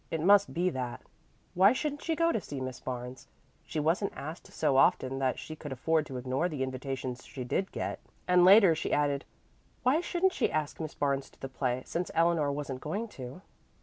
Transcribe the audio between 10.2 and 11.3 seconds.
she ask Miss Barnes